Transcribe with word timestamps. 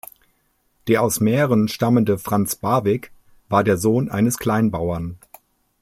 Der 0.87 1.03
aus 1.03 1.19
Mähren 1.19 1.67
stammende 1.67 2.17
Franz 2.17 2.55
Barwig 2.55 3.11
war 3.49 3.63
der 3.63 3.77
Sohn 3.77 4.09
eines 4.09 4.39
Kleinbauern. 4.39 5.19